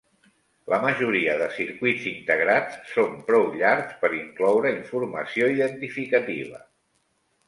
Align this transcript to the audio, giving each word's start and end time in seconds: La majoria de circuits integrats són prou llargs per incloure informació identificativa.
La 0.73 0.77
majoria 0.83 1.33
de 1.41 1.49
circuits 1.57 2.07
integrats 2.11 2.79
són 2.93 3.13
prou 3.27 3.45
llargs 3.59 3.91
per 4.05 4.11
incloure 4.21 4.71
informació 4.79 5.51
identificativa. 5.57 6.63